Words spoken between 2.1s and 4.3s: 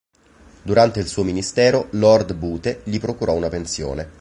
Bute gli procurò una pensione.